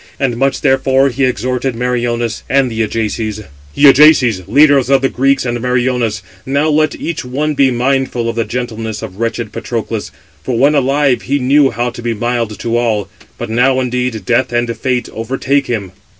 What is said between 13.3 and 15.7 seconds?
but now, indeed, Death and Fate overtake